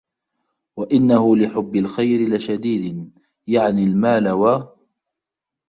[0.77, 3.11] وَإِنَّهُ لِحُبِّ الْخَيْرِ لَشَدِيدٍ
[3.47, 4.67] يَعْنِي الْمَالَ وَ